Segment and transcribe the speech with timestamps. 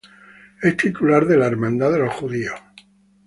[0.63, 2.59] Es titular de la Hermandad de Los Judíos.